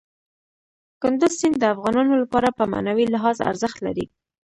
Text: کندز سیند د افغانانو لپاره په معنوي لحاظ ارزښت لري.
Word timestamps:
کندز 1.01 1.31
سیند 1.39 1.55
د 1.59 1.63
افغانانو 1.73 2.13
لپاره 2.23 2.49
په 2.57 2.63
معنوي 2.71 3.05
لحاظ 3.13 3.37
ارزښت 3.49 3.77
لري. 3.85 4.05